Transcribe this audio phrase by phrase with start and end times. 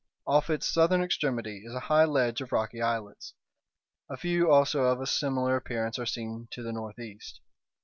[0.25, 3.35] Off its southern extremity is a high ledge of rocky islets;
[4.09, 7.39] a few also of a similar appearance are seen to the northeast.